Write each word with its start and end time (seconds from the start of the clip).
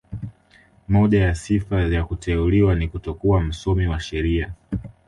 Moja 0.87 1.21
ya 1.25 1.35
sifa 1.35 1.81
ya 1.81 2.03
kuteuliwa 2.03 2.75
ni 2.75 2.87
kutokuwa 2.87 3.41
msomi 3.41 3.87
wa 3.87 3.99
sheria 3.99 4.53